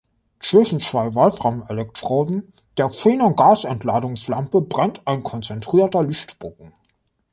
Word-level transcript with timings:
Zwischen 0.39 0.79
zwei 0.79 1.13
Wolfram-Elektroden 1.13 2.51
der 2.77 2.89
Xenon-Gasentladungslampe 2.89 4.59
brennt 4.61 5.05
ein 5.05 5.21
konzentrierter 5.21 6.01
Lichtbogen. 6.01 6.73